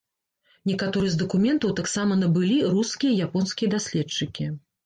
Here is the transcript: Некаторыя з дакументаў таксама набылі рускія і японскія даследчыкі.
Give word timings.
Некаторыя 0.69 1.11
з 1.15 1.19
дакументаў 1.23 1.75
таксама 1.81 2.17
набылі 2.23 2.57
рускія 2.73 3.11
і 3.15 3.21
японскія 3.27 3.73
даследчыкі. 3.75 4.53